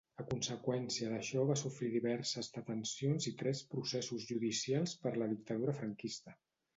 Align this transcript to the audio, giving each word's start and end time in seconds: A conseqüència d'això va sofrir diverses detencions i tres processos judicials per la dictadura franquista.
A 0.21 0.23
conseqüència 0.29 1.09
d'això 1.09 1.41
va 1.49 1.57
sofrir 1.61 1.89
diverses 1.95 2.49
detencions 2.55 3.27
i 3.33 3.33
tres 3.41 3.61
processos 3.75 4.25
judicials 4.31 4.95
per 5.05 5.13
la 5.23 5.29
dictadura 5.35 5.77
franquista. 5.83 6.35